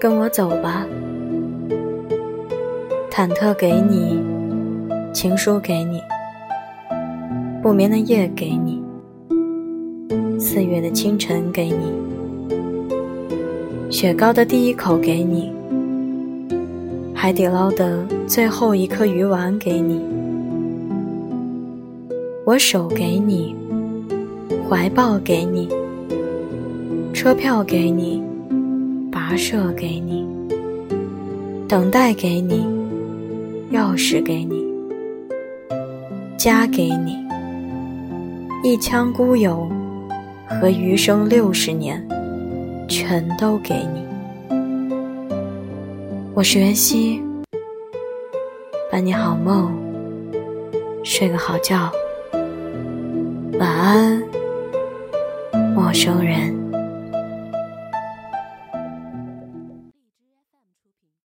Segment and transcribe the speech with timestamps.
[0.00, 0.86] 跟我走吧。
[3.10, 4.22] 忐忑给你，
[5.12, 6.00] 情书给你，
[7.60, 8.80] 不眠的夜给你，
[10.38, 11.92] 四月的清晨给你，
[13.90, 15.52] 雪糕的第一口给你，
[17.12, 20.00] 海底捞的最后一颗鱼丸给你，
[22.46, 23.56] 我手给你，
[24.70, 25.68] 怀抱给你，
[27.12, 28.22] 车票给你，
[29.28, 30.26] 跋涉给你，
[31.68, 32.64] 等待给你。
[33.70, 34.64] 钥匙给你，
[36.38, 37.18] 家给你，
[38.64, 39.70] 一腔孤勇
[40.46, 42.02] 和余生六十年，
[42.88, 44.02] 全都给你。
[46.32, 47.22] 我是袁熙，
[48.90, 49.70] 伴你好梦，
[51.04, 51.92] 睡个好觉，
[53.60, 54.22] 晚安，
[55.74, 56.67] 陌生人。